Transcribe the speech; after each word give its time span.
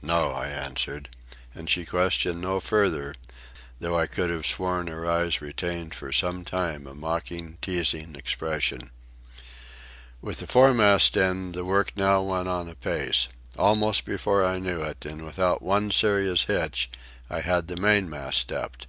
"No," 0.00 0.30
I 0.32 0.46
answered, 0.46 1.08
and 1.56 1.68
she 1.68 1.84
questioned 1.84 2.40
no 2.40 2.60
further, 2.60 3.16
though 3.80 3.98
I 3.98 4.06
could 4.06 4.30
have 4.30 4.46
sworn 4.46 4.86
her 4.86 5.10
eyes 5.10 5.42
retained 5.42 5.92
for 5.92 6.12
some 6.12 6.44
time 6.44 6.86
a 6.86 6.94
mocking, 6.94 7.58
teasing 7.60 8.14
expression. 8.14 8.92
With 10.20 10.38
the 10.38 10.46
foremast 10.46 11.16
in, 11.16 11.50
the 11.50 11.64
work 11.64 11.94
now 11.96 12.22
went 12.22 12.46
on 12.46 12.68
apace. 12.68 13.26
Almost 13.58 14.04
before 14.04 14.44
I 14.44 14.58
knew 14.60 14.82
it, 14.82 15.04
and 15.04 15.26
without 15.26 15.62
one 15.62 15.90
serious 15.90 16.44
hitch, 16.44 16.88
I 17.28 17.40
had 17.40 17.66
the 17.66 17.74
mainmast 17.74 18.38
stepped. 18.38 18.86